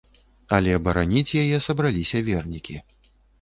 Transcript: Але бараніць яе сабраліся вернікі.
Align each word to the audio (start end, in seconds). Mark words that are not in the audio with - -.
Але 0.55 0.71
бараніць 0.87 1.35
яе 1.43 1.57
сабраліся 1.67 2.23
вернікі. 2.31 2.81